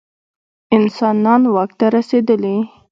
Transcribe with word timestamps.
انسانان 0.77 1.41
واک 1.55 1.71
ته 1.79 1.85
رسېدلي. 1.95 2.55